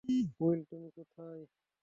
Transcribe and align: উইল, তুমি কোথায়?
উইল, 0.39 0.59
তুমি 0.69 0.89
কোথায়? 0.97 1.43